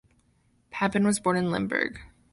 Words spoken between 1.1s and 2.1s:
born in Limburg.